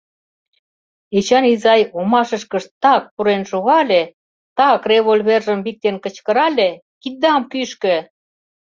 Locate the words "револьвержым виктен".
4.91-5.95